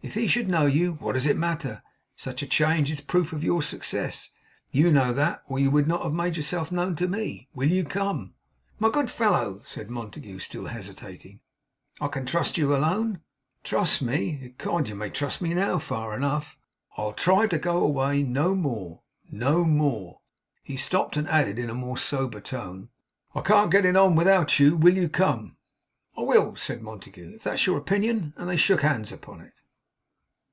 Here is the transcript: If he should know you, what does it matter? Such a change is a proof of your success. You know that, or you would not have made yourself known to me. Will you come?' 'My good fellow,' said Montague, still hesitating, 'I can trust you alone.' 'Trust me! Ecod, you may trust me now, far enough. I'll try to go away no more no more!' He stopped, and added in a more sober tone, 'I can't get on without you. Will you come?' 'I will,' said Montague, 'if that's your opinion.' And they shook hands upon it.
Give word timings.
If 0.00 0.14
he 0.14 0.28
should 0.28 0.46
know 0.46 0.64
you, 0.64 0.92
what 0.94 1.14
does 1.14 1.26
it 1.26 1.36
matter? 1.36 1.82
Such 2.14 2.40
a 2.40 2.46
change 2.46 2.88
is 2.92 3.00
a 3.00 3.04
proof 3.04 3.32
of 3.32 3.42
your 3.42 3.60
success. 3.60 4.30
You 4.70 4.92
know 4.92 5.12
that, 5.12 5.42
or 5.48 5.58
you 5.58 5.72
would 5.72 5.88
not 5.88 6.04
have 6.04 6.12
made 6.14 6.36
yourself 6.36 6.70
known 6.70 6.94
to 6.96 7.08
me. 7.08 7.48
Will 7.52 7.68
you 7.68 7.82
come?' 7.82 8.34
'My 8.78 8.90
good 8.90 9.10
fellow,' 9.10 9.60
said 9.64 9.90
Montague, 9.90 10.38
still 10.38 10.66
hesitating, 10.66 11.40
'I 12.00 12.08
can 12.08 12.26
trust 12.26 12.56
you 12.56 12.74
alone.' 12.74 13.22
'Trust 13.64 14.00
me! 14.00 14.38
Ecod, 14.40 14.88
you 14.88 14.94
may 14.94 15.10
trust 15.10 15.40
me 15.42 15.52
now, 15.52 15.80
far 15.80 16.16
enough. 16.16 16.56
I'll 16.96 17.12
try 17.12 17.48
to 17.48 17.58
go 17.58 17.82
away 17.82 18.22
no 18.22 18.54
more 18.54 19.02
no 19.32 19.64
more!' 19.64 20.20
He 20.62 20.76
stopped, 20.76 21.16
and 21.16 21.28
added 21.28 21.58
in 21.58 21.68
a 21.70 21.74
more 21.74 21.98
sober 21.98 22.40
tone, 22.40 22.88
'I 23.34 23.40
can't 23.40 23.72
get 23.72 23.84
on 23.96 24.14
without 24.14 24.60
you. 24.60 24.76
Will 24.76 24.96
you 24.96 25.08
come?' 25.08 25.56
'I 26.16 26.22
will,' 26.22 26.56
said 26.56 26.82
Montague, 26.82 27.34
'if 27.34 27.42
that's 27.42 27.66
your 27.66 27.76
opinion.' 27.76 28.32
And 28.36 28.48
they 28.48 28.56
shook 28.56 28.82
hands 28.82 29.10
upon 29.10 29.40
it. 29.40 29.54